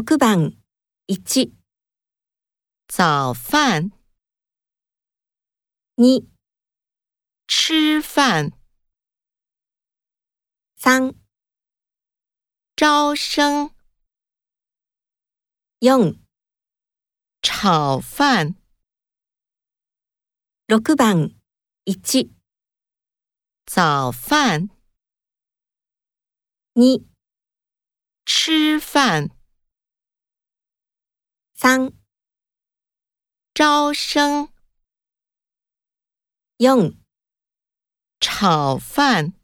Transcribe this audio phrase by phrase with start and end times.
[0.00, 0.52] 6番。
[1.08, 1.52] 1、
[2.86, 3.90] 早饭、
[5.96, 6.28] 2、
[7.48, 8.52] 吃饭、
[10.76, 11.16] 3、
[12.76, 13.74] 招生、
[15.80, 16.20] 4、
[17.42, 18.54] 炒饭、
[20.68, 21.34] 6番。
[21.86, 22.30] 1、
[23.66, 24.68] 早饭、
[26.74, 27.04] 2、
[28.24, 29.37] 吃饭、
[31.60, 31.92] 3、
[33.52, 34.52] 招生、
[36.58, 36.94] 用
[38.20, 39.37] 炒饭。